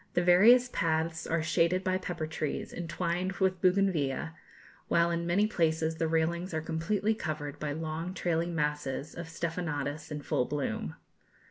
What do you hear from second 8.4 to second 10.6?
masses of stephanotis in full